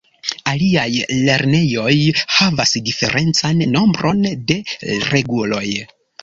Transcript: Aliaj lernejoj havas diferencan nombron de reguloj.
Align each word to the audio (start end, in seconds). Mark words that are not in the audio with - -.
Aliaj 0.51 0.85
lernejoj 1.27 1.93
havas 2.37 2.73
diferencan 2.87 3.61
nombron 3.77 4.27
de 4.53 4.59
reguloj. 5.13 5.65